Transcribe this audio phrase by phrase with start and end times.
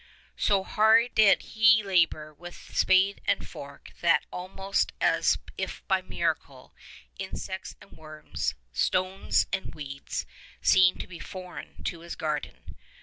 [0.35, 6.73] So hard did he labour with spade and fork that almost as if by miracle
[7.19, 10.25] insects and worms, stones and weeds,
[10.59, 12.75] seemed to be foreign to his garden.